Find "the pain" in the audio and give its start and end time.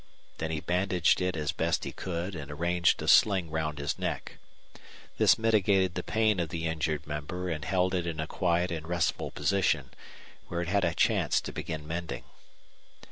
5.93-6.39